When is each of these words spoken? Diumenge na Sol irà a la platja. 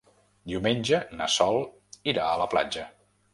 Diumenge 0.51 1.01
na 1.19 1.27
Sol 1.33 1.61
irà 2.15 2.25
a 2.31 2.41
la 2.45 2.49
platja. 2.55 2.89